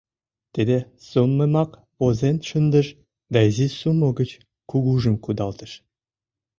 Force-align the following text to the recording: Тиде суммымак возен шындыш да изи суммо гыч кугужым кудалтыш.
Тиде 0.53 0.77
суммымак 1.07 1.71
возен 1.99 2.37
шындыш 2.47 2.87
да 3.33 3.39
изи 3.47 3.67
суммо 3.79 4.07
гыч 4.19 4.29
кугужым 4.69 5.15
кудалтыш. 5.23 5.71